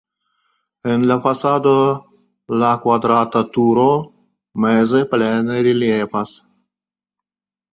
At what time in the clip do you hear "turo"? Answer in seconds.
3.59-3.85